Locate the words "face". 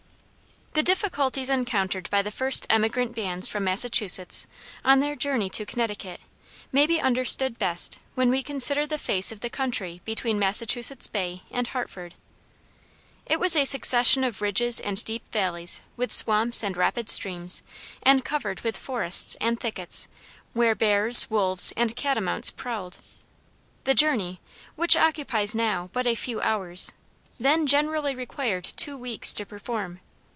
8.97-9.33